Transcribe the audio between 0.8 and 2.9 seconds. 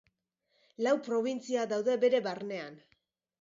Lau probintzia daude bere barnean.